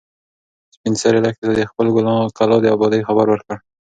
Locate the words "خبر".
3.07-3.25